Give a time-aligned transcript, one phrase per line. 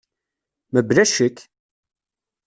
[0.73, 1.37] Mebla ccek!